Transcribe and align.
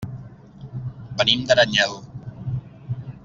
Venim 1.19 1.45
d'Aranyel. 1.51 1.95